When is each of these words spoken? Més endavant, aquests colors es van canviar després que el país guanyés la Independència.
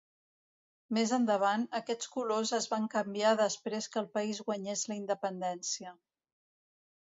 Més 0.97 1.11
endavant, 1.17 1.65
aquests 1.79 2.09
colors 2.15 2.53
es 2.59 2.67
van 2.71 2.87
canviar 2.95 3.35
després 3.43 3.89
que 3.97 4.01
el 4.03 4.09
país 4.17 4.41
guanyés 4.49 4.87
la 4.93 4.99
Independència. 5.03 5.95